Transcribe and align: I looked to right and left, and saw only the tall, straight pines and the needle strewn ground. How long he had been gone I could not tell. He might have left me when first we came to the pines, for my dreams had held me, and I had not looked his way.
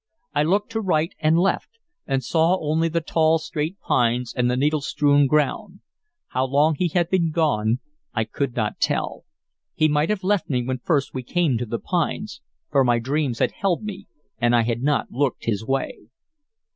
I 0.33 0.41
looked 0.41 0.71
to 0.71 0.81
right 0.81 1.13
and 1.19 1.37
left, 1.37 1.77
and 2.07 2.23
saw 2.23 2.57
only 2.59 2.89
the 2.89 3.01
tall, 3.01 3.37
straight 3.37 3.79
pines 3.81 4.33
and 4.35 4.49
the 4.49 4.57
needle 4.57 4.81
strewn 4.81 5.27
ground. 5.27 5.81
How 6.29 6.45
long 6.47 6.73
he 6.73 6.87
had 6.87 7.07
been 7.11 7.29
gone 7.29 7.81
I 8.11 8.23
could 8.23 8.55
not 8.55 8.79
tell. 8.79 9.25
He 9.75 9.87
might 9.87 10.09
have 10.09 10.23
left 10.23 10.49
me 10.49 10.63
when 10.65 10.79
first 10.79 11.13
we 11.13 11.21
came 11.21 11.55
to 11.59 11.67
the 11.67 11.77
pines, 11.77 12.41
for 12.71 12.83
my 12.83 12.97
dreams 12.97 13.37
had 13.37 13.51
held 13.51 13.83
me, 13.83 14.07
and 14.39 14.55
I 14.55 14.63
had 14.63 14.81
not 14.81 15.11
looked 15.11 15.45
his 15.45 15.63
way. 15.63 16.07